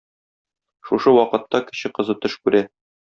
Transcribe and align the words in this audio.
Шушы 0.87 1.13
вакытта 1.17 1.61
кече 1.67 1.93
кызы 1.99 2.17
төш 2.25 2.39
күрә. 2.49 2.63